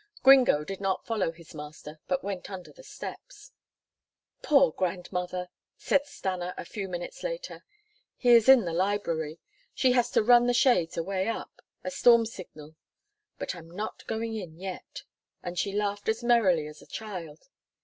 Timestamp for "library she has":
8.73-10.17